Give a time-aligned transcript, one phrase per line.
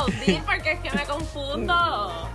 [0.00, 2.28] aplaudir porque es que me confundo.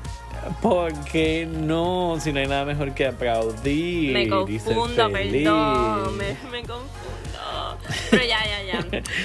[0.61, 4.13] Porque no, si no hay nada mejor que aplaudir.
[4.13, 6.17] Me confundo, perdón.
[6.17, 6.89] Me, me confundo.
[8.11, 8.79] Pero ya, ya, ya.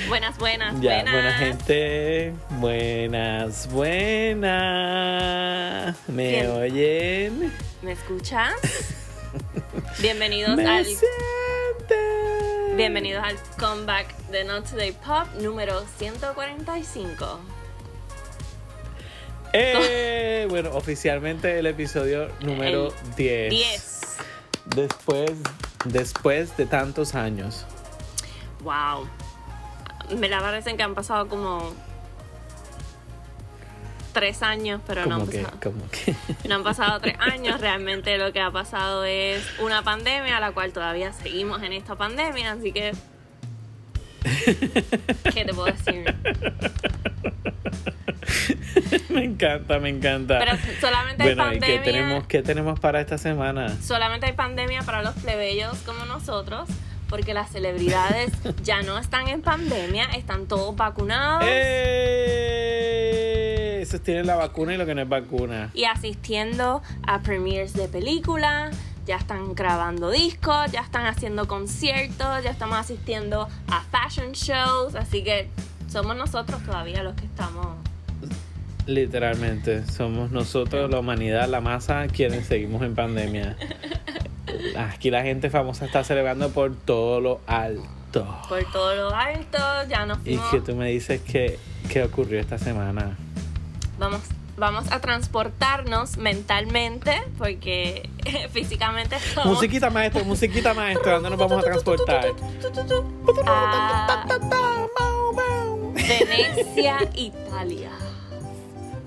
[0.08, 1.12] Buenas, buenas, Ya, buenas.
[1.12, 2.32] buena gente.
[2.50, 4.48] Buenas, buenas.
[6.08, 6.50] ¿Me Bien.
[6.50, 7.52] oyen?
[7.82, 8.54] ¿Me escuchas?
[10.00, 12.76] Bienvenidos ¿Me al sienten?
[12.76, 17.40] bienvenidos al comeback de Not Today Pop número 145.
[19.52, 23.50] Eh, bueno, oficialmente el episodio número El 10.
[23.50, 24.16] 10.
[24.76, 25.32] Después,
[25.84, 27.66] después de tantos años.
[28.62, 29.08] Wow.
[30.18, 31.74] Me la parecen que han pasado como
[34.12, 36.14] tres años, pero no han, que, pasado, que.
[36.48, 37.60] no han pasado tres años.
[37.60, 42.52] Realmente lo que ha pasado es una pandemia, la cual todavía seguimos en esta pandemia,
[42.52, 42.92] así que.
[45.32, 46.14] ¿Qué te puedo decir?
[49.08, 50.38] me encanta, me encanta.
[50.38, 51.78] Pero solamente hay bueno, ¿y pandemia.
[51.78, 53.76] qué tenemos, qué tenemos para esta semana?
[53.80, 56.68] Solamente hay pandemia para los plebeyos como nosotros,
[57.08, 63.78] porque las celebridades ya no están en pandemia, están todos vacunados ¡Eh!
[63.82, 65.70] Esos tienen la vacuna y lo que no es vacuna.
[65.74, 68.76] y asistiendo a premieres de películas.
[69.06, 75.24] Ya están grabando discos, ya están haciendo conciertos, ya estamos asistiendo a fashion shows, así
[75.24, 75.48] que
[75.90, 77.66] somos nosotros todavía los que estamos.
[78.86, 83.56] Literalmente, somos nosotros, la humanidad, la masa, quienes seguimos en pandemia.
[84.76, 88.26] Aquí la gente famosa está celebrando por todo lo alto.
[88.48, 92.58] Por todo lo alto, ya nos Y que tú me dices que, qué ocurrió esta
[92.58, 93.16] semana.
[93.98, 94.22] Vamos,
[94.56, 98.08] vamos a transportarnos mentalmente, porque
[98.52, 102.26] físicamente somos Musiquita maestro, musiquita maestro, ¿dónde nos vamos a transportar?
[103.46, 105.09] a
[106.10, 107.90] Venecia, Italia.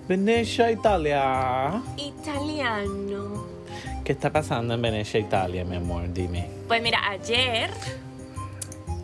[0.07, 1.81] Venecia, Italia.
[1.97, 3.45] Italiano.
[4.05, 6.13] ¿Qué está pasando en Venecia, Italia, mi amor?
[6.13, 6.47] Dime.
[6.67, 7.69] Pues mira, ayer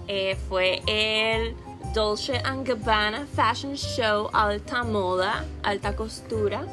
[0.08, 1.56] eh, fue el
[1.94, 6.64] Dolce Gabbana Fashion Show Alta Moda, Alta Costura.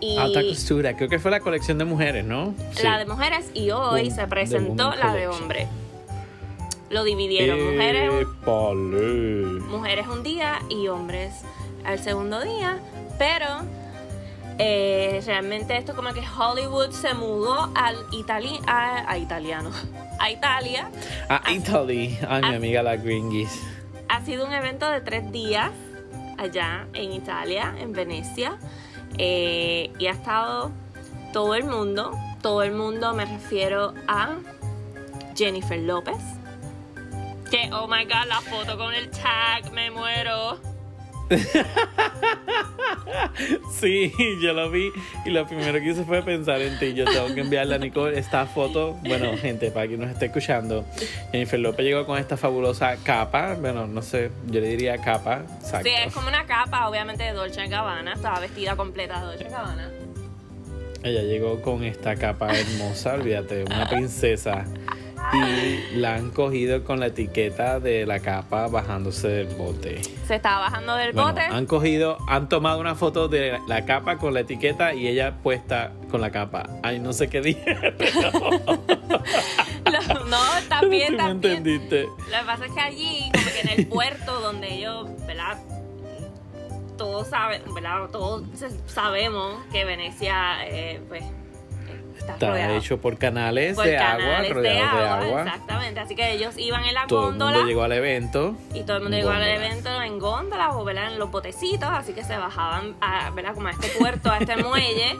[0.00, 2.54] Y Alta costura, creo que fue la colección de mujeres, ¿no?
[2.82, 5.68] la de mujeres y hoy Boom, se presentó la de hombres.
[6.94, 8.08] Lo dividieron, mujeres,
[9.68, 11.42] mujeres un día y hombres
[11.84, 12.78] al segundo día,
[13.18, 13.48] pero
[14.60, 19.70] eh, realmente esto como que Hollywood se mudó al itali a, a italiano,
[20.20, 20.88] a Italia.
[21.28, 22.16] A Italy.
[22.28, 23.60] Ay, mi amiga la Gringis.
[24.08, 25.72] Ha sido un evento de tres días
[26.38, 28.56] allá en Italia, en Venecia,
[29.18, 30.70] eh, y ha estado
[31.32, 34.36] todo el mundo, todo el mundo me refiero a
[35.34, 36.33] Jennifer López.
[37.50, 40.58] Que, oh my god, la foto con el tag, me muero.
[43.70, 44.90] Sí, yo lo vi
[45.24, 46.94] y lo primero que hice fue pensar en ti.
[46.94, 48.94] Yo tengo que enviarle a Nicole esta foto.
[49.04, 50.84] Bueno, gente, para quien nos esté escuchando,
[51.32, 53.54] Jennifer López llegó con esta fabulosa capa.
[53.54, 55.42] Bueno, no sé, yo le diría capa.
[55.60, 55.88] Exacto.
[55.88, 58.14] Sí, es como una capa, obviamente, de Dolce Gabbana.
[58.14, 59.90] Estaba vestida completa de Dolce Gabbana.
[61.02, 64.64] Ella llegó con esta capa hermosa, olvídate, una princesa.
[65.32, 70.00] Y la han cogido con la etiqueta de la capa bajándose del bote.
[70.26, 71.40] Se estaba bajando del Bueno, bote.
[71.42, 75.92] han cogido, han tomado una foto de la capa con la etiqueta y ella puesta
[76.10, 76.68] con la capa.
[76.82, 77.64] Ay, no sé qué dije.
[77.98, 78.20] pero
[79.84, 82.02] Lo- no, está tú bien, me entendiste.
[82.02, 85.58] Lo que pasa es que allí, como que en el puerto donde ellos, ¿verdad?
[86.96, 88.08] Todos saben, ¿verdad?
[88.12, 88.44] Todos
[88.86, 91.24] sabemos que Venecia, eh, pues,
[92.18, 95.42] está, Está rodeado hecho por canales por de agua, de rodeados de agua.
[95.42, 98.56] Exactamente, así que ellos iban en la Todo el góndola mundo llegó al evento.
[98.72, 101.12] y todo el mundo llegó al evento en góndola o ¿verdad?
[101.12, 103.54] en los botecitos, así que se bajaban a, ¿verdad?
[103.54, 105.16] como a este puerto, a este muelle.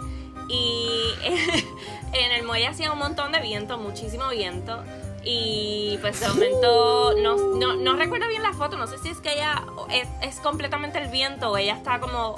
[0.49, 0.89] Y
[2.13, 4.83] en el muelle hacía un montón de viento, muchísimo viento.
[5.27, 9.21] Y pues de momento, no, no, no recuerdo bien la foto, no sé si es
[9.21, 12.37] que ella es, es completamente el viento o ella está como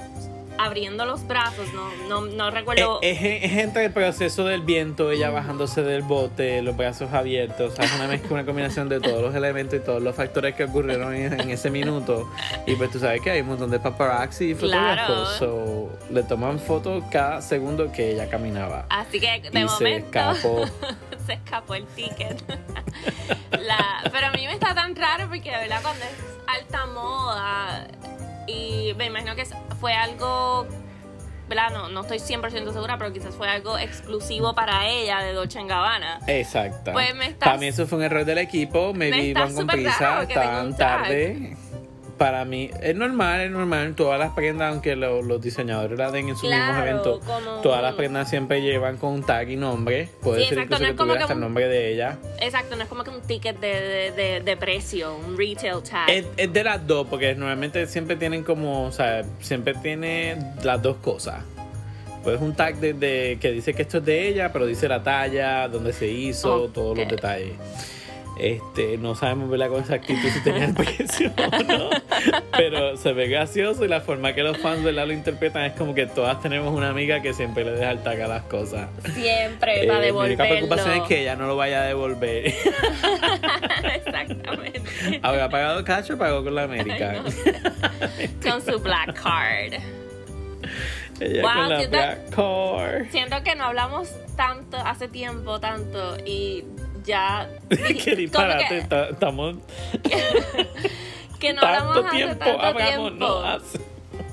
[0.58, 2.98] abriendo los brazos, no, no, no recuerdo.
[3.02, 3.10] Eh,
[3.42, 7.72] Es, es entre el proceso del viento, ella bajándose del bote, los brazos abiertos.
[7.72, 10.54] O sea, es una mezcla, una combinación de todos los elementos y todos los factores
[10.54, 12.30] que ocurrieron en, en ese minuto.
[12.66, 15.36] Y pues tú sabes que hay un montón de paparazzi y fotógrafos.
[15.38, 15.38] Claro.
[15.38, 18.86] So, le toman fotos cada segundo que ella caminaba.
[18.88, 20.64] Así que de y se momento escapó.
[21.26, 22.42] se escapó el ticket.
[23.50, 26.10] La- pero a mí me está tan raro porque de verdad cuando es
[26.46, 27.86] alta moda
[28.46, 29.44] y me imagino que
[29.80, 30.66] fue algo,
[31.48, 31.70] ¿verdad?
[31.72, 36.20] No, no estoy 100% segura, pero quizás fue algo exclusivo para ella de Dolce Gabbana.
[36.26, 36.92] Exacto.
[36.92, 38.92] Pues me estás- Para mí eso fue un error del equipo.
[38.94, 41.02] Me Me iban con prisa, estaban tag.
[41.02, 41.56] tarde.
[42.18, 43.94] Para mí es normal, es normal.
[43.94, 47.60] Todas las prendas, aunque lo- los diseñadores la den en sus mismos Claro, eventos, como-
[47.62, 50.08] todas las prendas siempre llevan con un tag y nombre.
[50.22, 52.18] Puede Sí, ser exacto, incluso no que tuviera hasta el nombre de ella.
[52.40, 56.08] Exacto, no es como que un ticket de, de, de- de precio, un retail tag.
[56.10, 60.80] Es, es de las dos, porque normalmente siempre tienen como, o sea, siempre tiene las
[60.82, 61.42] dos cosas.
[62.24, 65.02] Pues un tag de, de- que dice que esto es de ella, pero dice la
[65.02, 67.52] talla, dónde se hizo, todos los detalles.
[68.38, 69.68] Este, no sabemos ¿verdad?
[69.70, 71.90] con exactitud si tenía el precio o no,
[72.56, 75.06] pero se ve gracioso y la forma que los fans ¿verdad?
[75.06, 78.20] lo interpretan es como que todas tenemos una amiga que siempre le deja el tag
[78.20, 78.88] a las cosas.
[79.14, 80.66] Siempre Eh, para mi única devolverlo.
[80.68, 82.52] preocupación es que ella no lo vaya a devolver.
[83.94, 85.20] Exactamente.
[85.22, 87.14] ¿Habrá pagado cash o pagó con la América?
[87.14, 87.24] No
[88.50, 89.80] Con su black card.
[91.20, 93.06] Ella Wow, con la siento- Black Car.
[93.10, 96.64] Siento que no hablamos tanto, hace tiempo tanto, y
[97.06, 97.48] ya.
[97.70, 99.56] Disparate, que- ta- estamos
[101.40, 103.26] que no hablamos tanto hace tiempo, tanto hablamos, tiempo.
[103.26, 103.80] no hace.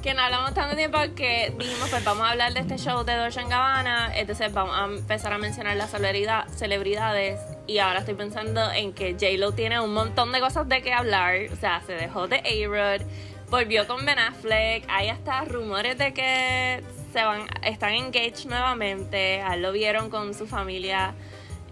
[0.02, 3.16] Que no hablamos tanto tiempo que dijimos, pues vamos a hablar de este show de
[3.16, 8.70] Dolce Gabbana, entonces vamos a empezar a mencionar las celebridad- celebridades y ahora estoy pensando
[8.72, 12.28] en que J-Lo tiene un montón de cosas de qué hablar, o sea, se dejó
[12.28, 13.02] de A-Rod,
[13.50, 16.84] volvió con Ben Affleck, hay hasta rumores de que
[17.14, 21.14] se van, están engaged nuevamente, lo vieron con su familia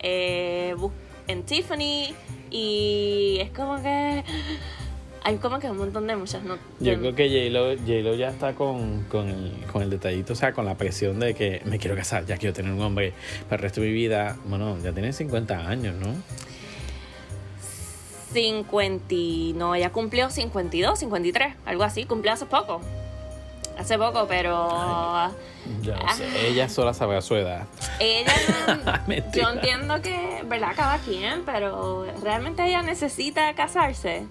[0.02, 0.76] eh,
[1.28, 2.14] en Tiffany
[2.50, 4.24] y es como que
[5.24, 8.54] hay como que un montón de muchas no Yo creo que J-Lo, J-Lo ya está
[8.56, 11.96] con, con, el, con el detallito, o sea, con la presión de que me quiero
[11.96, 13.14] casar, ya quiero tener un hombre
[13.48, 14.38] para el resto de mi vida.
[14.46, 16.16] Bueno, ya tiene 50 años, ¿no?
[18.34, 22.82] 50, y- no, ella cumplió 52, 53, algo así, cumplió hace poco.
[23.82, 24.68] Hace poco, pero
[25.82, 26.14] Ya no Ah.
[26.14, 27.66] sé, ella sola sabe su edad.
[28.00, 29.44] ella, Mentira.
[29.46, 30.74] yo entiendo que, ¿verdad?
[30.76, 34.26] Cada quien, pero realmente ella necesita casarse.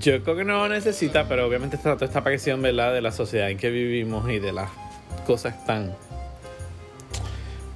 [0.00, 2.92] Yo creo que no lo necesita, pero obviamente está toda esta presión, ¿verdad?
[2.94, 4.70] De la sociedad en que vivimos y de las
[5.26, 5.94] cosas tan...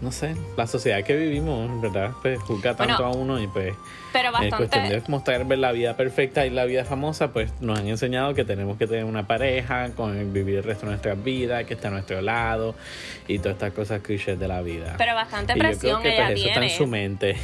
[0.02, 2.10] No sé, la sociedad que vivimos, ¿verdad?
[2.22, 3.72] Pues juzga Bueno, tanto a uno y pues...
[4.12, 4.94] Pero En cuestión bastante.
[5.00, 8.76] de mostrar la vida perfecta y la vida famosa, pues nos han enseñado que tenemos
[8.76, 12.20] que tener una pareja, con vivir el resto de nuestras vidas, que está a nuestro
[12.20, 12.74] lado
[13.28, 14.96] y todas estas cosas clichés de la vida.
[14.98, 16.76] Pero bastante y yo creo presión que ella pues, eso está en tiene.
[16.78, 17.36] su mente.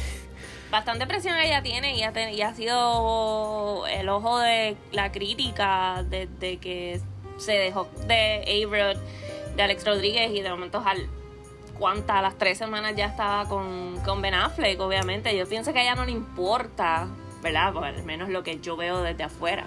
[0.69, 6.03] Bastante presión ella tiene y ha, ten- y ha sido el ojo de la crítica
[6.09, 6.99] desde que
[7.39, 8.97] se dejó de A-Rod,
[9.55, 11.07] de Alex Rodríguez y de momento al
[11.79, 15.35] cuántas, a las tres semanas ya estaba con, con Ben Affleck, obviamente.
[15.35, 17.07] Yo pienso que a ella no le importa,
[17.41, 17.73] ¿verdad?
[17.73, 19.65] Por al menos lo que yo veo desde afuera.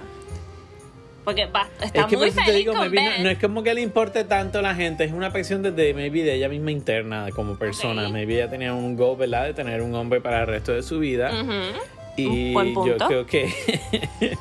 [1.24, 4.24] Porque va, está es que muy feliz digo, con no, es como que le importe
[4.24, 8.06] tanto a la gente, es una presión desde maybe de ella misma interna como persona.
[8.06, 8.12] Ok.
[8.12, 9.44] Maybe ella tenía un goal, ¿verdad?
[9.44, 11.30] De tener un hombre para el resto de su vida.
[11.32, 11.78] Ujú.
[12.16, 13.48] Y yo creo que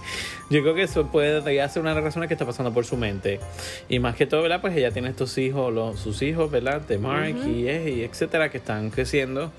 [0.49, 2.97] yo creo que eso puede ser una de las razones que está pasando por su
[2.97, 3.39] mente.
[3.87, 4.61] Y más que todo, ¿verdad?
[4.61, 6.81] Pues ella tiene estos hijos, los, sus hijos, ¿verdad?
[6.81, 9.51] De Mark y, y etcétera, que están creciendo.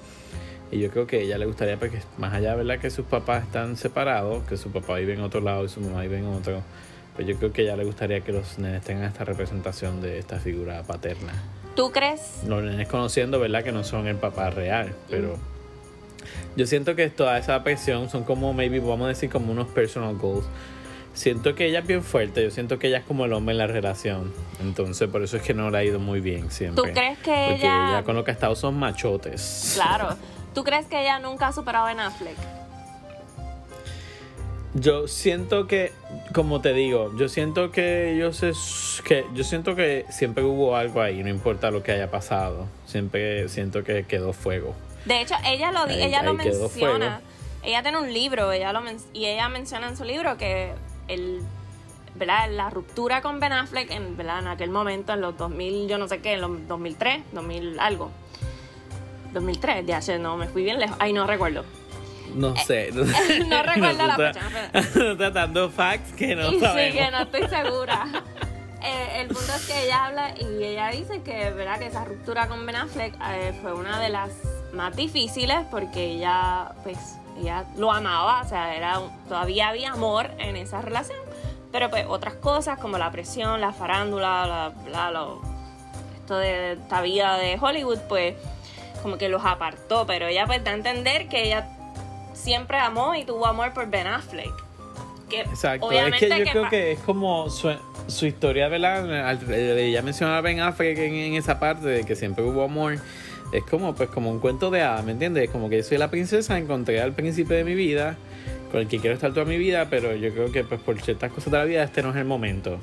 [0.71, 2.79] Y yo creo que a ella le gustaría, porque más allá, ¿verdad?
[2.79, 6.03] Que sus papás están separados, que su papá vive en otro lado y su mamá
[6.03, 6.63] vive en otro.
[7.15, 10.19] Pues yo creo que a ella le gustaría que los nenes tengan esta representación de
[10.19, 11.33] esta figura paterna.
[11.77, 12.43] ¿Tú crees?
[12.47, 13.65] Los nenes conociendo, ¿verdad?
[13.65, 15.39] Que no son el papá real, pero
[16.57, 20.17] yo siento que toda esa presión son como, maybe, vamos a decir, como unos personal
[20.17, 20.45] goals.
[21.15, 23.59] Siento que ella es bien fuerte, yo siento que ella es como el hombre en
[23.59, 24.33] la relación.
[24.63, 26.83] Entonces, por eso es que no le ha ido muy bien siempre.
[26.83, 29.73] ¿Tú crees que Porque ella- ella con lo que ha estado son machotes.
[29.75, 30.17] Claro.
[30.55, 32.37] ¿Tú crees que ella nunca ha superado a Ben Affleck?
[34.75, 35.93] Yo siento que,
[36.33, 38.53] como te digo, yo siento que yo sé
[39.05, 42.67] que yo siento que siempre hubo algo ahí, no importa lo que haya pasado.
[42.87, 44.75] Siempre siento que quedó fuego.
[45.05, 47.21] De hecho, ella lo, Ahí- ella lo ahí quedó menciona.
[47.65, 50.73] Ella tiene un libro, ella lo men- y ella menciona en su libro que
[51.09, 51.41] el,
[52.15, 52.51] ¿verdad?
[52.51, 54.41] la ruptura con Ben Affleck en, ¿verdad?
[54.41, 58.11] en aquel momento, en los 2000, yo no sé qué, en los 2003, 2000 algo.
[59.33, 60.97] 2003, ya sé, no, me fui bien lejos.
[61.01, 61.65] Ay, no recuerdo.
[62.35, 62.91] No sé.
[62.93, 64.45] No, Eh, no recuerdo la Nosotros-
[64.75, 66.97] Nosotros dando facts que no sí, sabemos.
[66.99, 68.07] que no estoy segura.
[68.85, 71.79] Eh, el punto es que ella habla y ella dice que, ¿verdad?
[71.79, 74.31] que esa ruptura con Ben Affleck eh, fue una de las
[74.73, 80.57] más difíciles porque ella, pues, ella lo amaba, o sea, era todavía había amor en
[80.57, 81.19] esa relación,
[81.71, 85.41] pero pues otras cosas como la presión, la farándula, la, la- lo-
[86.17, 88.35] esto de esta vida de Hollywood, pues,
[89.03, 91.69] como que los apartó, pero ella pues da a entender que ella
[92.35, 94.53] siempre amó y tuvo amor por Ben Affleck.
[95.29, 97.75] Que Exacto, obviamente es que yo creo que es como su,
[98.07, 99.27] su historia, ¿verdad?
[99.29, 102.99] Al- Ella mencionaba Ben Affleck en, en esa parte de que siempre hubo amor.
[103.53, 105.51] Es como, pues, como un cuento de hadas, ¿me entiendes?
[105.51, 108.17] Como que yo soy la princesa, encontré al príncipe de mi vida,
[108.71, 111.31] con el que quiero estar toda mi vida, pero yo creo que pues por ciertas
[111.31, 112.79] cosas de la vida este no es el momento.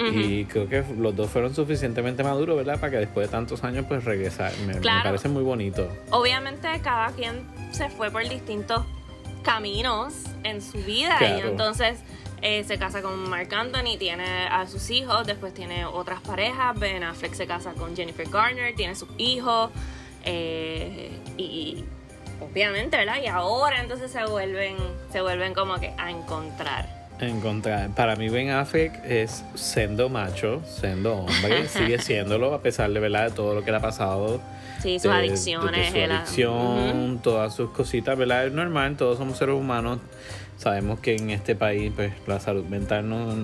[0.00, 2.78] Y creo que los dos fueron suficientemente maduros, ¿verdad?
[2.78, 4.52] Para que después de tantos años pues regresar.
[4.64, 5.88] Me, parece muy bonito.
[6.10, 7.42] Obviamente cada quien
[7.72, 8.84] se fue por distintos
[9.42, 11.98] caminos en su vida y entonces
[12.42, 17.02] eh, se casa con Mark Anthony, tiene a sus hijos, después tiene otras parejas, Ben
[17.02, 19.70] Affleck se casa con Jennifer Garner, tiene sus hijos
[20.24, 21.84] eh, y
[22.40, 23.16] obviamente, ¿verdad?
[23.22, 24.76] Y ahora entonces se vuelven,
[25.12, 26.96] se vuelven como que a encontrar.
[27.20, 27.90] Encontrar.
[27.96, 33.30] Para mí Ben Affleck es siendo macho, siendo hombre, sigue siéndolo a pesar de, ¿verdad?
[33.30, 34.40] de todo lo que le ha pasado.
[34.80, 35.86] Sí, sus de- adicciones.
[35.86, 38.46] de su él ha- adicción, todas sus cositas, ¿verdad?
[38.46, 39.98] Es normal, todos somos seres humanos.
[40.58, 43.34] Sabemos que en este país, pues, la salud mental no,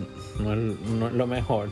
[0.40, 1.71] no, es, no es lo mejor.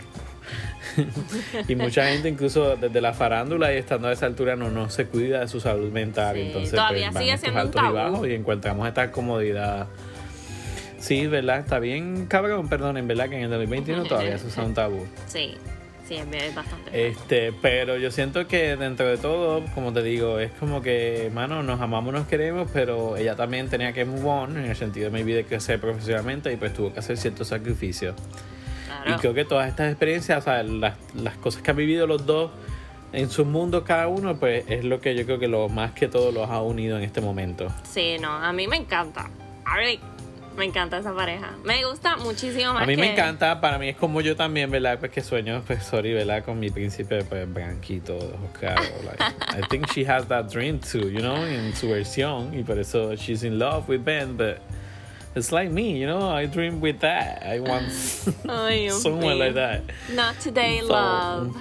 [1.68, 5.06] y mucha gente, incluso desde la farándula y estando a esa altura, no, no se
[5.06, 6.36] cuida de su salud mental.
[6.36, 7.94] Sí, Entonces, todavía pues, sigue siendo un y tabú.
[7.94, 9.88] bajos y encontramos esta comodidad.
[10.98, 11.58] Sí, ¿verdad?
[11.58, 15.06] Está bien, cabrón, perdón, en verdad que en el 2021 todavía eso es un tabú.
[15.26, 15.56] Sí,
[16.12, 17.08] sí, es bastante.
[17.08, 21.62] Este, pero yo siento que dentro de todo, como te digo, es como que, mano,
[21.62, 25.16] nos amamos, nos queremos, pero ella también tenía que move on en el sentido de
[25.16, 28.14] mi vida de crecer profesionalmente y pues tuvo que hacer ciertos sacrificios.
[28.86, 29.10] Claro.
[29.10, 32.26] Y creo que todas estas experiencias, o sea, las, las cosas que han vivido los
[32.26, 32.50] dos
[33.12, 36.08] en sus mundos cada uno, pues es lo que yo creo que lo más que
[36.08, 37.68] todo los ha unido en este momento.
[37.82, 39.30] Sí, no, a mí me encanta.
[39.64, 39.98] A mí
[40.56, 41.50] me encanta esa pareja.
[41.64, 44.98] Me gusta muchísimo más A mí me encanta, para mí es como yo también, ¿verdad?
[44.98, 46.44] Pues que sueño, pues sorry, ¿verdad?
[46.44, 48.86] Con mi príncipe, pues blanquito, de ojos claros.
[49.04, 49.22] Like,
[49.58, 52.52] I think she has that dream too, you know, en su versión.
[52.58, 54.58] Y por eso she's in love with Ben, but
[55.34, 57.42] it's like me, you know, I dream with that.
[57.44, 57.90] I want
[58.92, 59.82] someone like that.
[60.14, 61.56] Not today, So, love.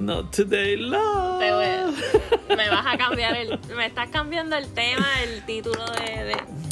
[0.00, 1.38] Not today, love.
[1.40, 3.58] Te voy- me vas a cambiar el.
[3.76, 6.24] Me estás cambiando el tema, el título de.
[6.24, 6.63] de-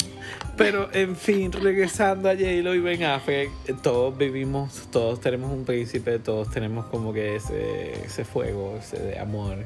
[0.63, 5.65] Pero en fin, regresando a J-Lo y Ben Affleck, eh, todos vivimos, todos tenemos un
[5.65, 9.57] príncipe, todos tenemos como que ese, ese fuego, ese de amor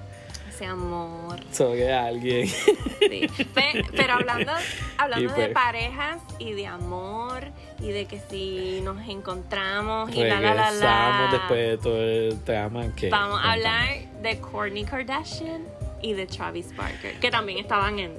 [0.49, 1.39] ese amor.
[1.51, 2.47] sobre alguien.
[2.47, 3.27] Sí.
[3.53, 4.51] Pe- pero hablando,
[4.97, 7.43] hablando de pues- parejas y de amor
[7.79, 11.29] y de que si nos encontramos y la la la la.
[11.31, 13.87] después de todo el trama que Vamos a hablar
[14.23, 15.61] de Kourtney Kardashian
[16.01, 18.13] y de Travis Barker, que también estaban en,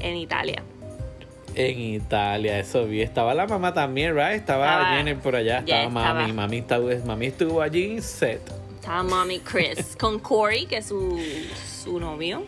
[0.00, 0.62] en Italia.
[1.56, 3.00] En Italia, eso vi.
[3.02, 4.32] Estaba la mamá también, ¿right?
[4.40, 6.30] Estaba, Estaba- Jenner por allá, ya estaba mami.
[6.30, 6.32] estaba.
[6.32, 8.40] Mami, estuvo, mami estuvo allí set.
[8.80, 11.18] Estaba Mommy Chris con Corey, que es su,
[11.82, 12.42] su novio.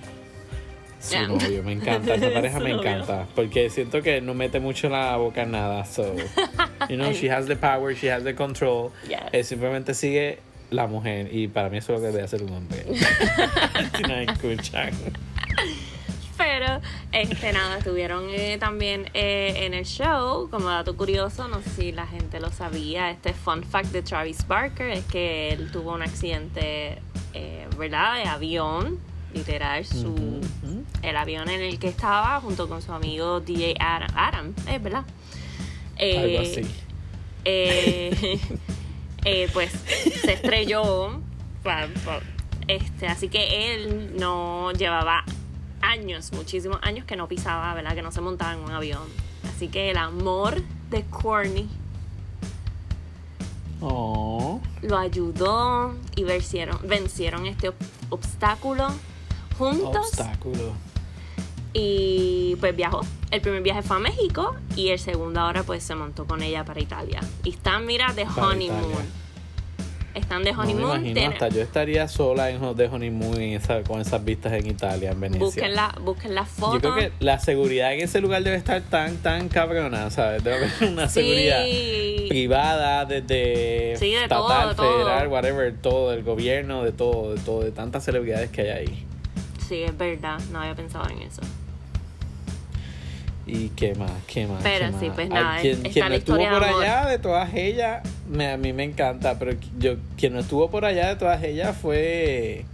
[1.00, 3.26] Su novio, me encanta, esa pareja me encanta.
[3.34, 5.84] Porque siento que no mete mucho la boca en nada.
[5.84, 6.14] So,
[6.88, 8.90] you know, she has the power, she has the control.
[9.08, 9.20] Yes.
[9.32, 11.28] Eh, simplemente sigue la mujer.
[11.32, 12.84] Y para mí eso es lo que debe hacer un hombre.
[13.96, 14.90] si no escuchan.
[16.58, 16.80] Pero,
[17.12, 21.92] este, nada, estuvieron eh, también eh, en el show, como dato curioso, no sé si
[21.92, 26.00] la gente lo sabía, este fun fact de Travis Barker es que él tuvo un
[26.00, 26.98] accidente,
[27.34, 28.98] eh, ¿verdad?, de avión,
[29.34, 30.40] literal, su,
[31.02, 35.04] el avión en el que estaba junto con su amigo DJ Adam, Adam es verdad.
[35.04, 36.62] Algo Eh, así.
[37.44, 39.72] eh, pues
[40.22, 41.20] se estrelló.
[42.66, 45.22] Este, así que él no llevaba
[45.87, 47.95] años, muchísimos años que no pisaba, ¿verdad?
[47.95, 49.02] Que no se montaba en un avión.
[49.55, 51.69] Así que el amor de Courtney
[53.81, 54.61] Oh.
[54.83, 57.75] lo ayudó y vencieron, vencieron este ob-
[58.09, 58.88] obstáculo
[59.59, 60.07] juntos.
[60.09, 60.73] Obstáculo.
[61.75, 63.02] Y pues viajó.
[63.31, 66.64] El primer viaje fue a México y el segundo ahora pues se montó con ella
[66.64, 67.21] para Italia.
[67.45, 69.25] Y están, mira, de honeymoon.
[70.16, 70.90] Están de No me honeymoon.
[70.96, 75.11] imagino, tienen- hasta yo estaría sola en de honeymoon esa- con esas vistas en Italia,
[75.11, 75.44] en Venecia.
[75.44, 76.75] busquen la, busquen la foto.
[76.75, 80.42] Yo creo que la seguridad en ese lugar debe estar tan, tan cabrona, ¿sabes?
[80.42, 82.26] Debe haber una seguridad Sí.
[82.30, 84.92] privada, desde Sí, de estatal, todo, de todo.
[85.04, 89.04] federal, whatever, todo, del gobierno, de todo, de todo, de tantas celebridades que hay ahí.
[89.68, 90.38] Sí, es verdad.
[90.50, 91.42] No había pensado en eso.
[93.47, 94.62] Y qué más, qué más.
[94.62, 95.15] Pero qué sí, más?
[95.15, 98.73] pues nada, quien, quien no estuvo de por allá de todas ellas, me, a mí
[98.73, 102.65] me encanta, pero yo quien no estuvo por allá de todas ellas fue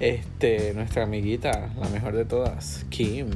[0.00, 3.28] este nuestra amiguita, la mejor de todas, Kim.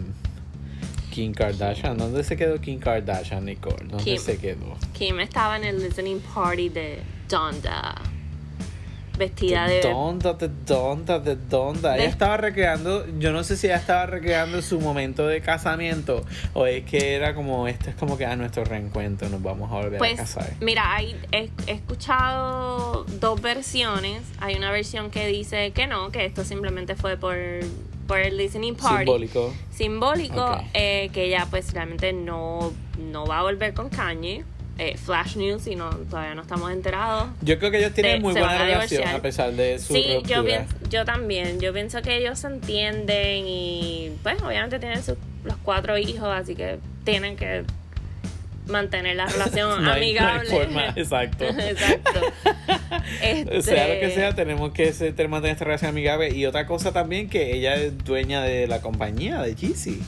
[1.10, 1.98] Kim Kardashian.
[1.98, 3.88] ¿Dónde se quedó Kim Kardashian, Nicole?
[3.88, 4.18] ¿Dónde Kim.
[4.18, 4.76] se quedó?
[4.92, 8.00] Kim estaba en el listening party de Donda.
[9.18, 11.88] Vestida ¿De dónde, de dónde, de dónde?
[11.88, 16.24] de- Ella estaba recreando, yo no sé si ella estaba recreando su momento de casamiento
[16.54, 19.74] o es que era como, este es como que a nuestro reencuentro, nos vamos a
[19.74, 20.52] volver a Pues casar.
[20.60, 24.22] mira, hay, he, he escuchado dos versiones.
[24.40, 27.36] Hay una versión que dice que no, que esto simplemente fue por
[28.06, 28.98] por el listening party.
[29.04, 29.54] Simbólico.
[29.70, 30.60] Simbólico, Ok.
[30.72, 34.44] eh, que ella pues realmente no, no va a volver con Kanye.
[34.80, 37.28] Eh, Flash News y no, todavía no estamos enterados.
[37.42, 39.16] Yo creo que ellos tienen De- muy buena a relación divorciar.
[39.16, 40.36] a pesar de su Sí, ruptura.
[40.36, 41.58] yo, pienso, yo también.
[41.60, 46.54] Yo pienso que ellos se entienden y, pues, obviamente tienen sus, los cuatro hijos, así
[46.54, 47.64] que tienen que
[48.68, 50.50] mantener la relación No hay- no hay amigable.
[50.50, 51.44] forma, exacto.
[51.44, 52.20] exacto.
[53.20, 54.92] Este, Sea lo que sea, tenemos que
[55.28, 56.30] mantener esta relación amigable.
[56.36, 60.00] Y otra cosa también, que ella es dueña de la compañía, de Yeezy.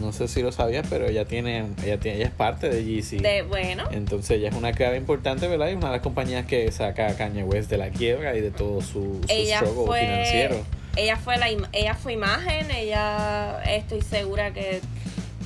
[0.00, 3.18] No sé si lo sabías, pero ella tiene, ella tiene, ella es parte de Yeezy.
[3.18, 5.68] De, bueno, Entonces ella es una clave importante, ¿verdad?
[5.70, 8.50] Y una de las compañías que saca a Kanye West de la quiebra y de
[8.50, 10.56] todo su, su ella fue, financiero.
[10.96, 14.80] ella fue la ella fue imagen, ella estoy segura que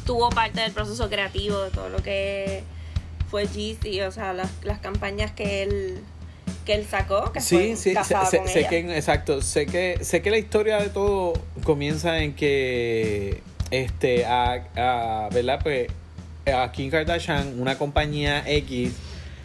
[0.06, 2.62] tuvo parte del proceso creativo de todo lo que
[3.30, 5.98] fue Yeezy, o sea, las, las campañas que él
[6.66, 8.68] que él sacó, que Sí, fue sí, sé- con sé ella.
[8.70, 13.42] que, exacto, sé que, sé que la historia de todo comienza en que,
[13.82, 15.60] este, a, ¿verdad?
[15.62, 15.88] Pues
[16.46, 18.92] a Kim Kardashian, una compañía X,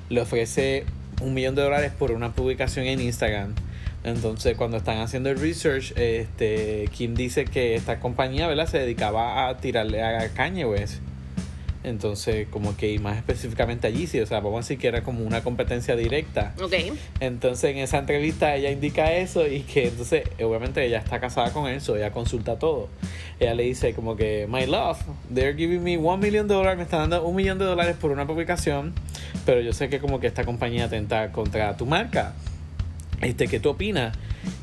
[0.09, 0.85] le ofrece
[1.21, 3.55] un millón de dólares por una publicación en Instagram.
[4.03, 8.67] Entonces, cuando están haciendo el research, este, Kim dice que esta compañía, ¿verdad?
[8.67, 11.01] Se dedicaba a tirarle a Kanye West.
[11.83, 15.01] Entonces, como que, y más específicamente allí, sí, o sea, vamos a decir que era
[15.01, 16.53] como una competencia directa.
[16.61, 16.73] Ok,
[17.21, 21.67] Entonces en esa entrevista ella indica eso y que entonces obviamente ella está casada con
[21.67, 22.89] él, so ella consulta todo.
[23.39, 24.99] Ella le dice como que, my love,
[25.33, 28.27] they're giving me one million dollars, me están dando un millón de dólares por una
[28.27, 28.93] publicación,
[29.45, 32.33] pero yo sé que como que esta compañía atenta contra tu marca.
[33.21, 34.17] Este, ¿qué tú opinas?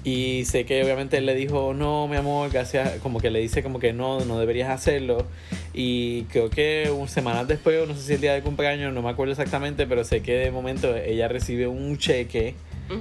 [0.07, 3.65] Y sé que obviamente él le dijo, no, mi amor, gracias, como que le dice
[3.65, 5.27] como que no, no deberías hacerlo.
[5.75, 9.11] Y creo que un, semanas después, no sé si el día de cumpleaños, no me
[9.11, 12.55] acuerdo exactamente, pero sé que de momento ella recibe un cheque,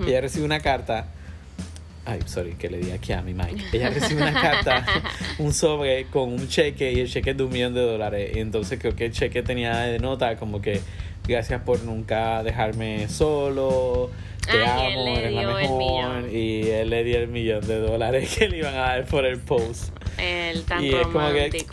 [0.08, 1.10] ella recibe una carta.
[2.06, 3.72] Ay, sorry, que le di aquí a mi mic.
[3.72, 4.84] Ella recibe una carta,
[5.38, 8.32] un sobre con un cheque y el cheque es de un millón de dólares.
[8.36, 10.82] Y entonces creo que el cheque tenía de nota como que
[11.28, 14.10] gracias por nunca dejarme solo,
[14.46, 15.78] te Ah, y él amo, le eres la dio el mejor.
[15.78, 16.36] millón.
[16.36, 19.40] Y él le dio el millón de dólares que le iban a dar por el
[19.40, 19.92] post.
[20.18, 21.70] el tan y es como que, romántico.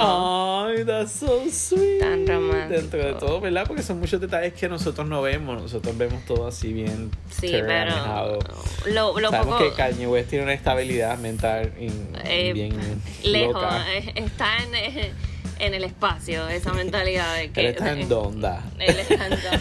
[0.66, 2.00] ay, that's so sweet.
[2.00, 2.80] Tan romántico.
[2.80, 3.64] Dentro de todo, ¿verdad?
[3.66, 5.60] Porque son muchos detalles que nosotros no vemos.
[5.62, 8.38] Nosotros vemos todo así bien sí, pero manejado.
[8.86, 12.76] lo, lo Sabemos poco que Kanye West tiene una estabilidad mental in- eh, bien
[13.22, 13.84] lejos, loca.
[13.94, 15.12] eh, está en, eh,
[15.60, 18.64] en el espacio esa mentalidad de que Él está en donda.
[18.80, 19.60] Él está en donda.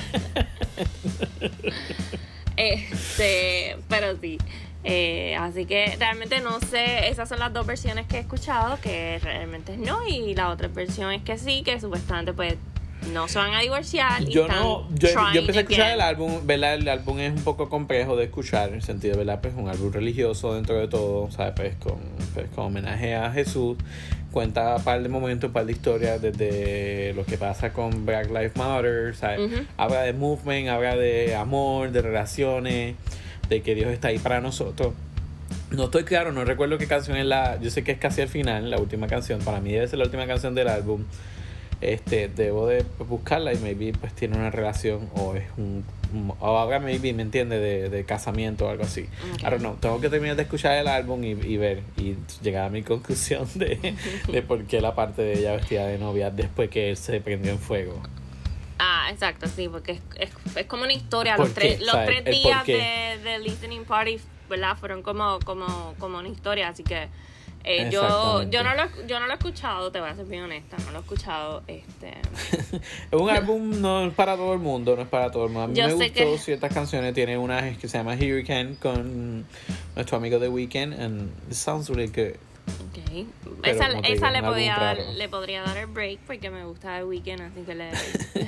[2.62, 4.38] Este, pero sí.
[4.84, 9.20] Eh, así que realmente no sé, esas son las dos versiones que he escuchado, que
[9.20, 12.56] realmente es no, y la otra versión es que sí, que supuestamente pues
[13.14, 14.22] no se van a divorciar.
[14.24, 16.76] y Yo están no, yo, yo trying empecé a escuchar el álbum, ¿verdad?
[16.76, 19.40] El álbum es un poco complejo de escuchar, en el sentido, ¿verdad?
[19.42, 21.54] Pues un álbum religioso dentro de todo, ¿sabes?
[21.56, 22.00] Pues con,
[22.34, 23.78] pues con homenaje a Jesús.
[24.32, 28.28] Cuenta un par de momentos, un par de historias desde lo que pasa con Black
[28.28, 29.52] Lives Matter, ¿sabes?
[29.78, 32.96] Habla de movement, habla de amor, de relaciones,
[33.50, 34.94] de que Dios está ahí para nosotros.
[35.72, 37.60] No estoy claro, no recuerdo qué canción es la.
[37.60, 39.40] Yo sé que es casi al final, la última canción.
[39.40, 41.04] Para mí debe ser la última canción del álbum.
[41.82, 45.84] Este, debo de buscarla y maybe pues tiene una relación o es un.
[46.40, 47.60] O ahora maybe, ¿me entiende?
[47.60, 49.08] De, de casamiento o algo así.
[49.34, 49.40] Ok.
[49.40, 49.76] I don't know.
[49.76, 53.48] Tengo que terminar de escuchar el álbum y, y ver y llegar a mi conclusión
[53.56, 53.96] de,
[54.28, 57.52] de por qué la parte de ella vestida de novia después que él se prendió
[57.52, 58.02] en fuego.
[58.80, 61.36] Ah, exacto, sí, porque es, es, es como una historia.
[61.36, 62.24] ¿Por Los tres, los ¿Sabes?
[62.24, 64.20] tres días de, de listening party,
[64.50, 64.76] ¿verdad?
[64.76, 67.08] Fueron como, como, como una historia, así que
[67.64, 70.44] eh, yo, yo no lo yo no lo he escuchado, te voy a ser bien
[70.44, 74.96] honesta, no lo he escuchado, este Es un álbum no es para todo el mundo,
[74.96, 75.64] no es para todo el mundo.
[75.64, 77.14] A mí Yo me sé gustó que- ciertas canciones.
[77.14, 79.46] Tiene una que se llama Hurricane con
[79.96, 80.94] nuestro amigo The Weeknd.
[80.94, 82.36] And it sounds really good.
[82.92, 83.28] Okay.
[83.64, 87.06] Esa esa digo, le podía dar, le podría dar el break porque me gusta el
[87.06, 87.92] weekend, así que le,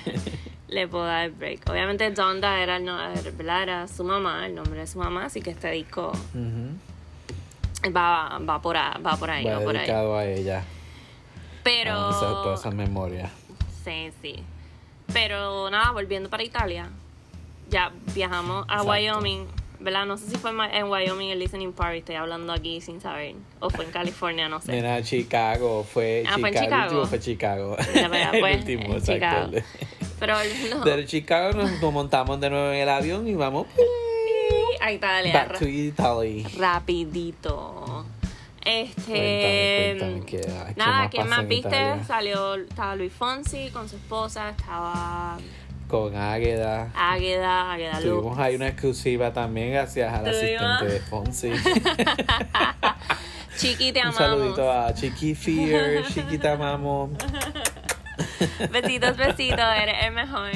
[0.70, 1.68] le puedo dar el break.
[1.70, 3.00] Obviamente Donda era, el no-
[3.62, 6.14] era su mamá, el nombre de su mamá, así que este disco.
[7.90, 9.82] Va, va por ahí, va por ahí, Va va por ahí.
[9.82, 10.64] dedicado a ella.
[11.64, 13.32] Pero a esa- todas esas memorias.
[13.84, 14.36] sí, sí.
[15.12, 16.90] Pero nada, volviendo para Italia.
[17.70, 18.92] Ya viajamos a Exacto.
[18.92, 19.48] Wyoming,
[19.80, 20.06] ¿verdad?
[20.06, 23.36] No sé si fue en Wyoming el listening party, estoy hablando aquí sin saber.
[23.60, 24.72] O fue en California, no sé.
[24.72, 25.84] Mira, Chicago.
[25.84, 26.40] Fue Ah, Chicago.
[26.40, 26.84] fue en El Chicago.
[26.84, 27.78] último fue Chicago.
[27.78, 29.00] El pues, último.
[29.00, 29.52] Chicago.
[30.20, 30.36] Pero
[30.78, 30.86] no.
[30.86, 33.68] Desde Chicago nos, nos montamos de nuevo en el avión y vamos
[34.84, 35.34] a Italia.
[35.34, 36.46] back to Italy.
[36.58, 38.06] Rapidito.
[38.66, 39.96] Este.
[39.98, 41.68] Cuéntame, cuéntame, ¿qué- qué nada, más ¿quién más en viste?
[41.68, 42.04] Italia?
[42.06, 45.38] Salió, estaba Luis Fonsi con su esposa, estaba
[45.90, 46.90] Con Águeda.
[46.96, 48.22] Águeda, Águeda Luz.
[48.22, 51.52] Tuvimos ahí una exclusiva también gracias al asistente de Fonsi.
[53.58, 54.18] Chiqui, te Un amamos.
[54.18, 57.10] saludito a Chiqui Fear, Chiqui te amamos.
[58.72, 60.52] Besitos, besitos, eres el mejor.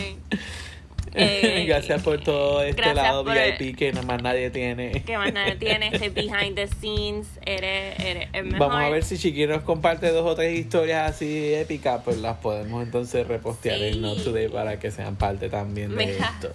[1.18, 5.04] Eh, gracias por todo este lado VIP que nada más nadie tiene.
[5.04, 8.60] Que más nadie tiene este behind the scenes, eres, eres el mejor.
[8.70, 12.38] Vamos a ver si Chiqui nos comparte dos o tres historias así épicas, pues las
[12.38, 14.02] podemos entonces repostear en.
[14.02, 16.34] Not Today para que sean parte también de Mira.
[16.36, 16.52] esto.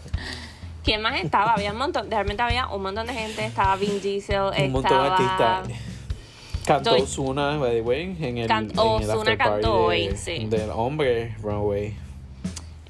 [0.84, 1.52] ¿Quién más estaba?
[1.54, 3.44] Había un montón, realmente había un montón de gente.
[3.46, 5.68] Estaba Vin Diesel, Un montón de artistas.
[6.66, 10.16] Cantó Ozuna, by the way, en el, Can- en el after party cantó de- hoy,
[10.16, 10.46] sí.
[10.46, 11.94] del hombre Runway.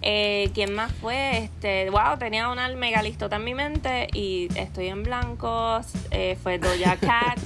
[0.02, 1.38] Eh, ¿Quién más fue?
[1.38, 5.80] Este, wow, tenía una mega listota en mi mente y estoy en blanco.
[6.10, 7.38] Eh, fue Doja Cat.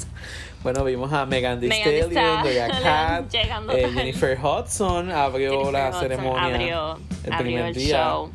[0.63, 3.35] Bueno, vimos a Megan Thee Stallion, Doja Cat,
[3.75, 3.91] eh.
[3.95, 7.97] Jennifer Hudson abrió Jennifer la Hudson ceremonia Abrió, el abrió el día.
[7.99, 8.31] show.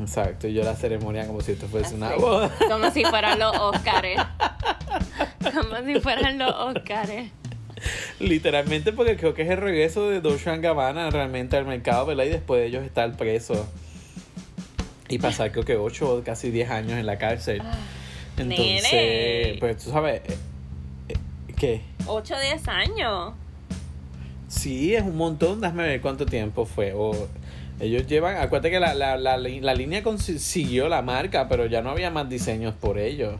[0.00, 2.50] Exacto, y yo la ceremonia como si esto fuese una boda.
[2.68, 4.20] Como si fueran los Óscares.
[5.42, 7.32] Como si fueran los Óscares.
[8.20, 12.24] Literalmente porque creo que es el regreso de Dolce Gabbana realmente al mercado, ¿verdad?
[12.24, 13.66] Y después de ellos estar presos
[15.08, 17.62] y pasar creo que 8 o casi 10 años en la cárcel.
[18.36, 19.56] Entonces, Ah, Nene.
[19.58, 20.36] pues tú sabes, eh,
[21.08, 21.14] eh,
[21.56, 21.80] ¿qué?
[22.06, 23.32] 8 o 10 años.
[24.48, 26.92] Sí, es un montón, déjame ver cuánto tiempo fue.
[26.94, 27.28] O
[27.80, 31.82] ellos llevan, acuérdate que la, la, la, la línea consi- siguió la marca, pero ya
[31.82, 33.34] no había más diseños por ellos.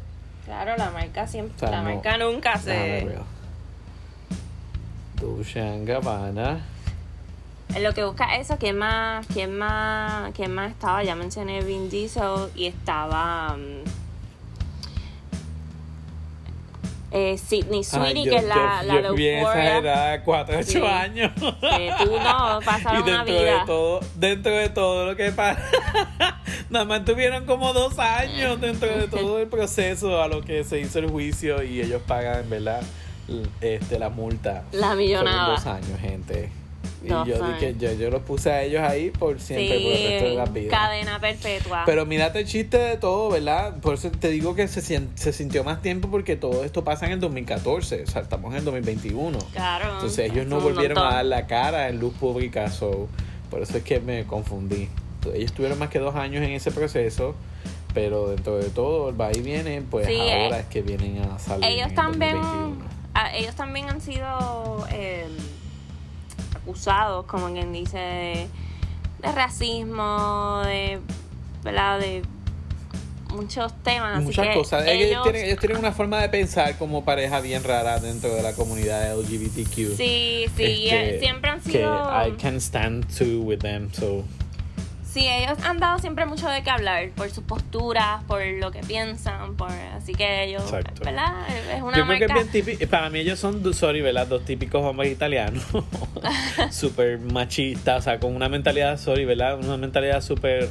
[0.44, 1.54] Claro, la marca siempre.
[1.56, 3.06] O sea, la no- marca nunca se.
[5.20, 6.60] Dolce Gabbana.
[7.74, 11.02] En lo que busca eso, ¿quién más, quién más, quién más estaba?
[11.04, 13.84] Ya mencioné Vin Diesel y estaba mm,
[17.10, 19.78] eh, Ay, yo- que es la, yo- la yo Euphoria.
[19.78, 20.78] edad, 4, 8 Sí.
[20.82, 21.32] años.
[21.36, 23.58] Tú no, pasaron y una dentro vida.
[23.60, 25.60] de todo, dentro de todo lo que pasa,
[26.70, 30.80] nada más tuvieron como dos años dentro de todo el proceso a lo que se
[30.80, 32.82] hizo el juicio y ellos pagan, ¿verdad?
[33.60, 34.64] Este, la multa.
[34.72, 35.50] La millonada.
[35.50, 36.50] dos años, gente.
[37.04, 40.02] Y Dos yo dije, yo, yo los puse a ellos ahí por siempre, por el
[40.10, 40.70] resto de las Sí, vidas.
[40.80, 41.82] cadena perpetua.
[41.86, 43.76] Pero mírate el chiste de todo, ¿verdad?
[43.80, 47.12] Por eso te digo que se, se sintió más tiempo porque todo esto pasa en
[47.12, 49.38] el 2014, o sea, estamos en el 2021.
[49.52, 49.92] claro.
[49.94, 53.06] Entonces ellos no volvieron a dar la cara en luz pública, so,
[53.48, 54.88] por eso es que me confundí.
[55.18, 57.36] Entonces, ellos tuvieron más que dos años en ese proceso,
[57.94, 61.38] pero dentro de todo, va y viene, pues Sí, ahora eh, es que vienen a
[61.38, 61.64] salir.
[61.64, 62.36] ellos el también
[63.18, 63.30] 2021.
[63.30, 65.26] ah, ellos también han sido eh,
[66.56, 68.48] acusados como quien dice de,
[69.22, 71.00] de racismo de
[71.62, 72.22] verdad de
[73.34, 74.86] muchos temas así Muchas que cosas.
[74.86, 78.42] Ellos, ellos, tienen, ellos tienen una forma de pensar como pareja bien rara dentro de
[78.42, 79.96] la comunidad LGBTQ.
[79.96, 84.24] sí sí Este, siempre han que sido I can stand too with them, so
[85.18, 88.80] sí ellos han dado siempre mucho de qué hablar por sus posturas por lo que
[88.80, 91.04] piensan por así que ellos Exacto.
[91.04, 91.34] verdad
[91.74, 92.90] es una Yo creo que es marca bien típico.
[92.90, 94.26] Para mí, ellos son, sorry, ¿verdad?
[94.26, 95.64] Dos típicos hombres italianos.
[96.70, 99.58] súper machistas, o sea, con una mentalidad, sorry, ¿verdad?
[99.58, 100.68] Una mentalidad súper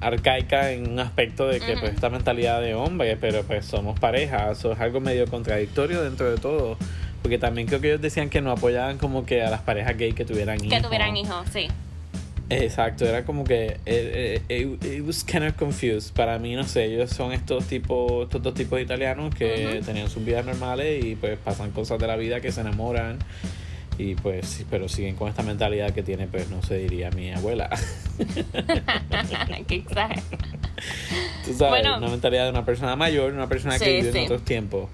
[0.00, 4.50] arcaica en un aspecto de que, pues, esta mentalidad de hombre, pero pues somos pareja.
[4.50, 6.76] Eso es algo medio contradictorio dentro de todo.
[7.22, 10.12] Porque también creo que ellos decían que no apoyaban como que a las parejas gay
[10.12, 10.78] que tuvieran hijos.
[10.78, 11.68] que tuvieran hijos sí
[12.48, 16.14] Exacto, era como que eh, eh, it, it was kind of confused.
[16.14, 20.08] Para mí, no sé, ellos son estos tipos, estos dos tipos de italianos que tenían
[20.08, 23.18] sus vidas normales y pues pasan cosas de la vida que se enamoran
[23.98, 27.70] y pues, pero siguen con esta mentalidad que tiene, pues, no sé, diría mi abuela.
[29.66, 29.82] qué.
[31.44, 31.96] Tú sabes, Bueno.
[31.98, 34.18] una mentalidad de una persona mayor, una persona que vive sí.
[34.18, 34.90] en otros tiempos.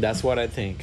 [0.00, 0.78] That's what I think.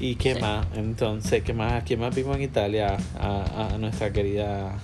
[0.00, 0.40] ¿Y qué Sí.
[0.40, 0.66] más?
[0.76, 1.82] Entonces, ¿qué más?
[1.82, 2.96] ¿Quién más vimos en Italia?
[3.18, 4.78] A, a nuestra querida...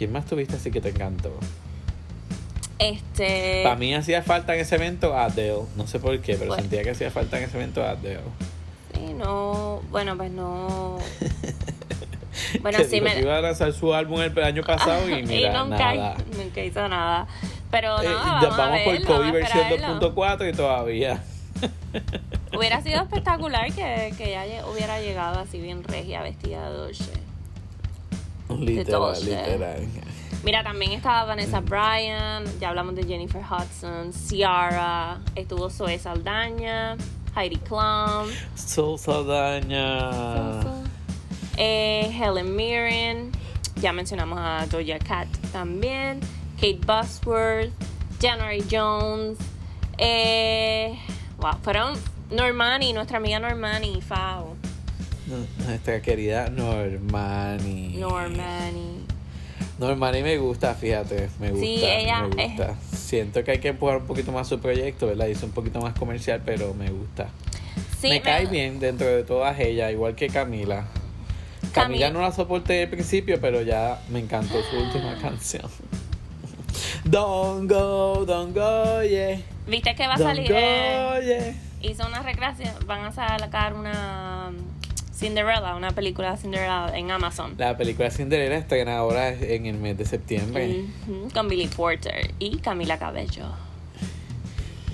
[0.00, 1.30] ¿Quién más tuviste así que te encantó?
[2.78, 5.64] este Para mí hacía falta en ese evento Adele.
[5.76, 6.62] No sé por qué, pero Bueno.
[6.62, 8.20] sentía que hacía falta en ese evento Adele.
[8.94, 10.96] Sí, no, bueno, pues no.
[12.62, 13.20] Bueno, que sí me.
[13.20, 16.16] iba a lanzar su álbum el año pasado y mira, nunca, nada.
[16.34, 17.26] nunca hizo nada.
[17.70, 20.14] Pero Eh, no, ya vamos, a vamos por verlo, COVID a versión esperarlo.
[20.14, 21.22] 2.4 y todavía.
[22.56, 27.12] Hubiera sido espectacular que, que ella lle- hubiera llegado así bien regia, vestida de Dolce.
[28.58, 29.86] Literal, literal.
[30.42, 36.96] Mira, también estaba Vanessa Bryan, ya hablamos de Jennifer Hudson, Ciara, estuvo Zoe Saldaña,
[37.36, 40.62] Heidi Klum, Soul Saldaña.
[41.58, 43.32] eh, Helen Mirren,
[43.82, 46.20] ya mencionamos a Doja Cat también,
[46.56, 47.72] Kate Bosworth,
[48.18, 49.38] January Jones,
[49.98, 50.98] eh,
[51.38, 51.98] wow, fueron
[52.30, 54.56] Normani, nuestra amiga Normani, Fao,
[55.66, 57.96] Nuestra querida Normani.
[57.98, 59.00] Normani.
[59.78, 61.64] Normani me gusta, fíjate, me gusta.
[61.66, 62.74] Sí, ella me es- gusta.
[62.96, 65.26] Siento que hay que empujar un poquito más su proyecto, ¿verdad?
[65.26, 67.28] Hizo un poquito más comercial, pero me gusta.
[68.00, 70.86] Sí, me me- cae bien dentro de todas ellas, igual que Camila.
[71.72, 75.70] Camila Camila- no la soporté al principio, pero ya me encantó su última canción.
[77.04, 79.40] Don't go, don't go, yeah.
[79.66, 80.48] ¿Viste que va a salir?
[80.50, 81.90] go, eh, yeah.
[81.90, 84.50] hizo una recreación, van a sacar una
[85.20, 87.54] Cinderella, una película de Cinderella en Amazon.
[87.58, 90.84] La película Cinderella estrena ahora en el mes de septiembre.
[91.34, 93.44] Con Billy Porter y Camila Cabello.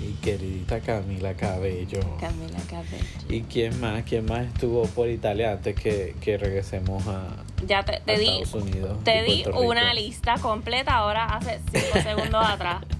[0.01, 2.01] Y queridita Camila Cabello.
[2.19, 3.05] Camila Cabello.
[3.29, 4.03] ¿Y quién más?
[4.03, 7.27] ¿Quién más estuvo por Italia antes que, que regresemos a,
[7.65, 9.01] Ya te, te di, Unidos?
[9.05, 12.83] te di una lista completa ahora hace 5 segundos atrás.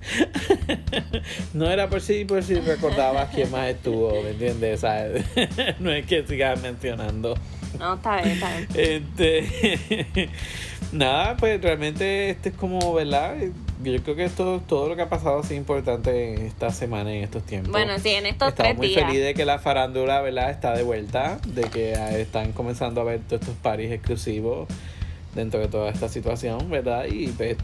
[1.54, 4.80] No era por si, por si recordabas quién más estuvo, ¿me entiendes?
[4.80, 5.24] ¿Sabes?
[5.78, 7.34] no es que sigas mencionando.
[7.78, 8.68] No, está bien, está bien.
[8.74, 10.28] Este,
[10.92, 13.36] nada, pues realmente este es como, ¿verdad?
[13.82, 17.44] Yo creo que esto, todo lo que ha pasado es importante esta semana en estos
[17.44, 17.70] tiempos.
[17.72, 19.00] Bueno, sí, en estos Estamos tres muy días.
[19.00, 20.50] felices de que la farándula, ¿verdad?
[20.50, 24.68] Está de vuelta, de que están comenzando a ver todos estos paris exclusivos
[25.34, 27.06] dentro de toda esta situación, ¿verdad?
[27.06, 27.56] Y pues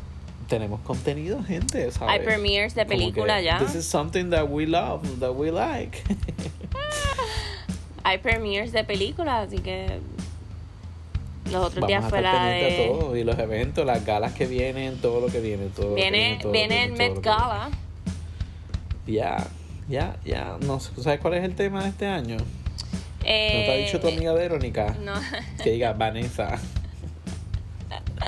[0.48, 2.14] tenemos contenido, gente, ¿sabes?
[2.14, 3.58] Hay premieres de película que ya.
[3.58, 5.98] This is something that we love, that we like.
[8.04, 9.98] Hay premieres de película, así que
[11.46, 12.84] los otros Vamos días a fue estar la de...
[12.84, 15.94] a todo y los eventos, las galas que vienen, todo lo que viene, todo lo
[15.96, 17.70] que Viene, viene el Met Gala.
[19.06, 19.20] viene.
[19.20, 19.46] Ya,
[19.88, 20.56] ya, ya.
[20.60, 22.36] No ¿sabes cuál es el tema de este año?
[22.36, 22.44] ¿No
[23.24, 24.96] te ha Eh, dicho tu amiga Verónica?
[25.02, 25.14] No,
[25.62, 26.58] Que diga Vanessa.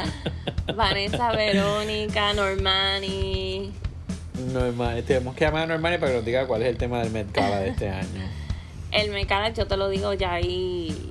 [0.74, 3.72] Vanessa, Verónica, Normani.
[4.52, 7.10] Normal, tenemos que llamar a Normani para que nos diga cuál es el tema del
[7.10, 8.22] Met Gala de este año.
[8.92, 11.10] El Met Gala, yo te lo digo, ya hay...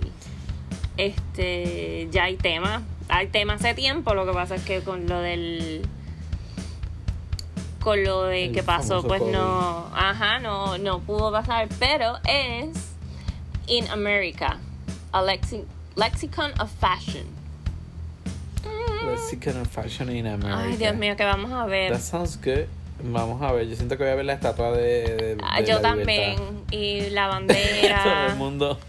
[0.98, 2.82] Este, ya hay tema.
[3.10, 5.82] Hay tema hace tiempo, lo que pasa es que con lo del...
[7.80, 9.32] Con lo de El que pasó, pues COVID.
[9.34, 9.88] no...
[9.94, 12.70] Ajá, no, no pudo pasar, pero es...
[13.68, 14.58] In America.
[15.12, 17.26] A lexi- lexicon of fashion.
[19.12, 20.60] Lexicon of Fashion in America.
[20.64, 21.92] Ay, Dios mío, que vamos a ver.
[21.92, 22.66] That sounds good.
[23.04, 25.68] Vamos a ver, yo siento que voy a ver la estatua de, de- Ah, de
[25.68, 26.32] yo la también.
[26.32, 26.44] libertad.
[26.72, 28.04] Y la bandera.
[28.04, 28.80] Todo el mundo.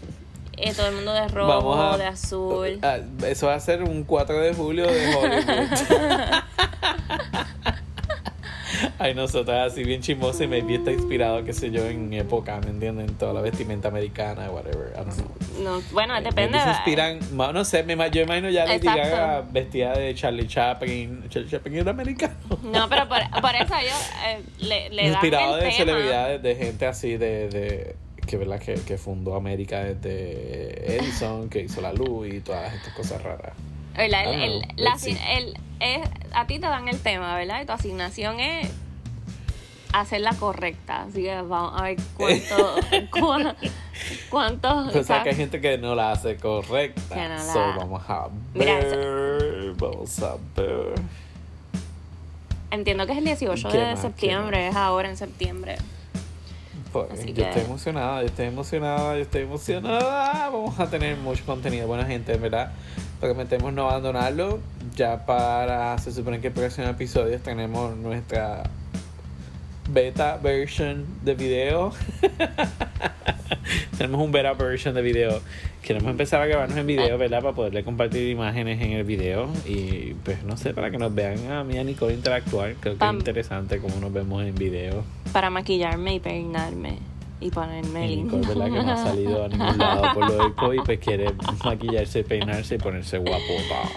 [0.57, 2.79] eh, todo el mundo de rojo, a, de azul.
[2.81, 6.39] Ah, eso va a ser un 4 de julio de Hollywood.
[9.01, 12.69] Ay, nosotras así bien chismosa y maybe está inspirado, qué sé yo, en época, ¿me
[12.69, 13.07] entienden?
[13.09, 15.29] En toda la vestimenta americana, whatever, I don't know.
[15.63, 16.59] No, bueno, Eh, depende.
[16.61, 18.85] se inspiran, no sé, me, yo imagino ya Lady.
[18.85, 21.23] Gaga vestida de Charlie Chaplin.
[21.29, 22.33] Charlie Chaplin era americano.
[22.61, 25.77] No, pero por, por eso yo eh, le, le dan Inspirado el de tema.
[25.77, 27.95] celebridades, de gente así de, de
[28.27, 32.93] que verdad que, que fundó América desde Edison, que hizo la luz y todas estas
[32.93, 33.53] cosas raras.
[33.95, 34.33] ¿Verdad?
[34.33, 34.91] El- el- la
[36.33, 37.61] a ti te dan el tema, ¿verdad?
[37.63, 38.69] Y tu asignación es
[39.93, 41.03] hacerla correcta.
[41.03, 42.75] Así que vamos a ver cuánto.
[43.11, 43.55] cua-
[44.29, 44.95] cuántos.
[44.95, 47.15] O sea que hay gente que no la hace correcta.
[47.15, 49.73] Que no la- So vamos a Mira, ver.
[49.77, 50.93] Vamos a ver.
[52.71, 53.95] Entiendo que es el 18 ¿Qué de más?
[53.95, 55.77] ¿Qué septiembre, es ahora en septiembre.
[56.93, 60.49] Pues, Así yo que- estoy emocionada, yo estoy emocionada, yo estoy emocionada.
[60.49, 61.87] Vamos a tener mucho contenido.
[61.87, 62.71] Buena gente, en verdad.
[63.19, 64.59] Prometemos no abandonarlo.
[64.95, 68.63] Ya para, se supone que el próximo episodio tenemos nuestra
[69.91, 71.91] beta version de video.
[73.97, 75.41] tenemos un beta version de video.
[75.81, 77.41] Queremos empezar a grabarnos en video, ¿verdad?
[77.41, 79.49] Para poderle compartir imágenes en el video.
[79.65, 82.75] Y pues no sé, para que nos vean a mí y a Nicole interactuar.
[82.79, 83.15] Creo que Pam.
[83.15, 85.03] es interesante cómo nos vemos en video.
[85.33, 86.97] Para maquillarme y peinarme.
[87.41, 88.23] Y ponerme Y.
[88.23, 88.65] Nicole, ¿verdad?
[88.65, 91.31] Que no ha salido a ningún lado por lo del COVID, pues quiere
[91.65, 93.89] maquillarse, peinarse y ponerse guapota.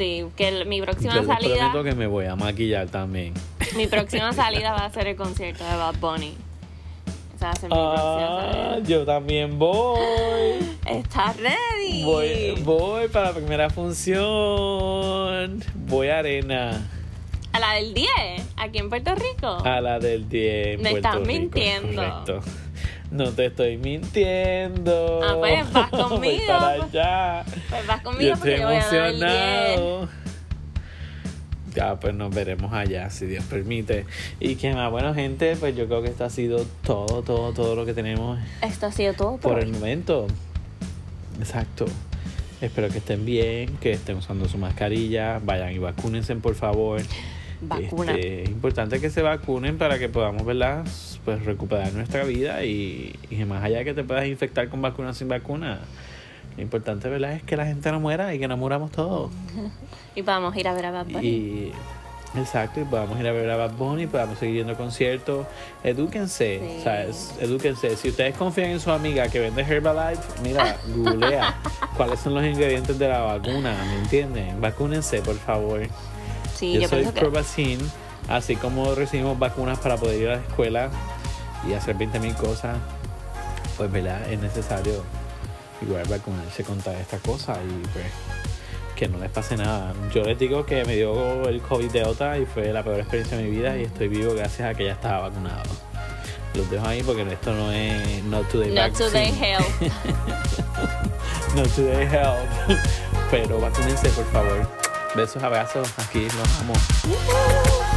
[0.00, 1.56] Sí, que mi próxima Yo salida.
[1.70, 3.34] prometo que me voy a maquillar también.
[3.76, 6.32] Mi próxima salida va a ser el concierto de Bad Bunny.
[7.36, 8.88] Esa va a ser mi próxima Ah, salida.
[8.88, 9.98] yo también voy.
[10.86, 12.02] ¿Estás ready?
[12.02, 15.62] Voy, voy para la primera función.
[15.74, 16.88] Voy a Arena,
[17.52, 18.08] A la del 10,
[18.56, 19.48] aquí en Puerto Rico.
[19.62, 20.66] a la del 10.
[20.76, 22.02] en Me Puerto estás Rico, mintiendo.
[22.02, 22.40] Correcto.
[23.10, 25.20] No te estoy mintiendo.
[25.22, 27.44] Ah, pues, vas conmigo, para allá.
[27.68, 29.22] Pues vas Yo conmigo estoy porque yo voy a dar el 10.
[29.22, 30.08] emocionado.
[31.74, 34.04] Ya, pues nos veremos allá, si Dios permite.
[34.40, 37.76] Y que más, bueno, gente, pues yo creo que esto ha sido todo, todo, todo
[37.76, 40.26] lo que tenemos Esto ha sido todo por por el momento.
[41.38, 41.86] Exacto.
[42.60, 47.00] Espero que estén bien, que estén usando su mascarilla, vayan y vacúnense, por favor.
[47.62, 48.12] Vacuna.
[48.14, 50.84] Este, es importante que se vacunen para que podamos, ¿verdad?
[51.24, 55.10] Pues recuperar nuestra vida y, y más allá de que te puedas infectar con vacuna
[55.10, 55.80] o sin vacuna.
[56.56, 57.32] Lo importante, ¿verdad?
[57.34, 59.30] Es que la gente no muera y que no muramos todos.
[60.16, 61.26] Y a ir a ver a Bad Bunny.
[61.28, 61.72] Y
[62.36, 65.46] Exacto, y podamos ir a ver a Bad Bunny, podamos seguir yendo a conciertos.
[65.82, 66.76] Edúquense, Sí.
[66.78, 67.96] o sea, es- edúquense.
[67.96, 71.56] Si ustedes confían en su amiga que vende Herbalife, mira, googlea
[71.96, 74.60] cuáles son los ingredientes de la vacuna, ¿me entienden?
[74.60, 75.80] Vacúnense, por favor.
[76.60, 77.78] Sí, yo, yo, soy pienso que
[78.28, 80.90] así como recibimos vacunas para poder ir a la escuela
[81.66, 82.76] y hacer 20.000 cosas,
[83.78, 84.30] pues, ¿verdad?
[84.30, 85.02] Es necesario
[85.80, 88.04] igual vacunarse contra esta cosa y pues
[88.94, 89.94] que no les pase nada.
[90.12, 93.44] Yo les digo que me dio el COVID Delta y fue la peor experiencia de
[93.44, 95.62] mi vida y estoy vivo gracias a que ya estaba vacunado.
[96.52, 99.46] Los dejo ahí porque esto no es Not Today Not today Vaccine.
[99.46, 99.80] health.
[101.56, 102.46] Not Today Health.
[103.30, 104.89] Pero vacúnense, por favor.
[105.14, 105.88] Besos, abrazos.
[105.98, 107.89] Aquí los amo.